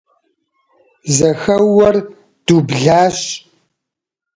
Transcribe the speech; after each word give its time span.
Зэхэуэр 1.15 1.95
дублащ. 2.45 3.19